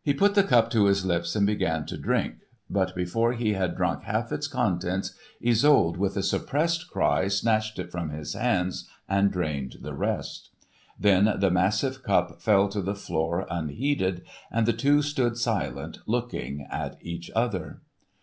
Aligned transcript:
He 0.00 0.14
put 0.14 0.34
the 0.34 0.42
cup 0.42 0.70
to 0.70 0.86
his 0.86 1.04
lips 1.04 1.36
and 1.36 1.46
began 1.46 1.84
to 1.84 1.98
drink. 1.98 2.36
But 2.70 2.94
before 2.94 3.34
he 3.34 3.52
had 3.52 3.76
drunk 3.76 4.04
half 4.04 4.32
its 4.32 4.46
contents, 4.48 5.14
Isolde 5.46 5.98
with 5.98 6.16
a 6.16 6.22
suppressed 6.22 6.88
cry 6.88 7.28
snatched 7.28 7.78
it 7.78 7.90
from 7.92 8.08
his 8.08 8.32
hands 8.32 8.88
and 9.06 9.30
drained 9.30 9.80
the 9.82 9.92
rest. 9.92 10.48
Then 10.98 11.34
the 11.40 11.50
massive 11.50 12.02
cup 12.02 12.40
fell 12.40 12.70
to 12.70 12.80
the 12.80 12.94
floor, 12.96 13.46
unheeded, 13.50 14.22
and 14.50 14.64
the 14.64 14.72
two 14.72 15.02
stood 15.02 15.36
silent, 15.36 15.98
looking 16.06 16.66
at 16.70 16.96
each 17.02 17.30
other. 17.36 17.82